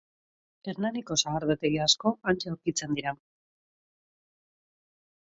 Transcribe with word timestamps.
Hernaniko 0.71 1.17
sagardotegi 1.23 1.77
asko 1.87 2.13
hantxe 2.31 2.53
aurkitzen 2.53 2.97
dira. 3.01 3.13